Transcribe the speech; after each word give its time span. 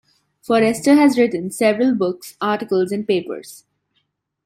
Forrester 0.41 0.95
has 0.95 1.15
written 1.15 1.51
several 1.51 1.93
books, 1.93 2.35
articles 2.41 2.91
and 2.91 3.07
papers. 3.07 3.65